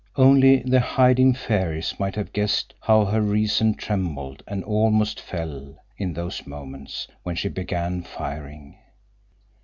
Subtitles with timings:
[0.15, 6.13] Only the hiding fairies might have guessed how her reason trembled and almost fell in
[6.13, 8.77] those moments when she began firing.